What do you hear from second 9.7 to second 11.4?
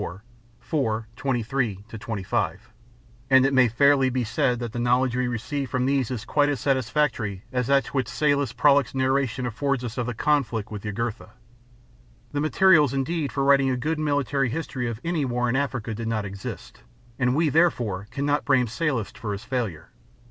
us of the conflict with Jugurtha.